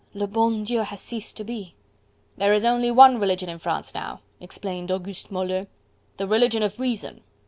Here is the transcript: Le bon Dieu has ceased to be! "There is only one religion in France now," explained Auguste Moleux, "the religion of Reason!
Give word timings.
Le 0.15 0.25
bon 0.25 0.63
Dieu 0.63 0.79
has 0.81 0.99
ceased 0.99 1.37
to 1.37 1.43
be! 1.43 1.75
"There 2.35 2.53
is 2.53 2.65
only 2.65 2.89
one 2.89 3.19
religion 3.19 3.49
in 3.49 3.59
France 3.59 3.93
now," 3.93 4.21
explained 4.39 4.89
Auguste 4.91 5.29
Moleux, 5.31 5.67
"the 6.17 6.25
religion 6.27 6.63
of 6.63 6.79
Reason! 6.79 7.21